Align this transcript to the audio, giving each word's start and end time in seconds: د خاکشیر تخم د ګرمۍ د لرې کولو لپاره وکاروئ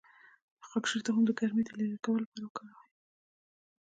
د 0.59 0.61
خاکشیر 0.69 1.01
تخم 1.05 1.23
د 1.27 1.31
ګرمۍ 1.39 1.63
د 1.65 1.71
لرې 1.79 1.97
کولو 2.05 2.25
لپاره 2.27 2.43
وکاروئ 2.47 2.87